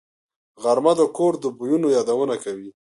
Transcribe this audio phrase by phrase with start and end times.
[0.63, 2.69] غرمه د کور د بویونو یادونه کوي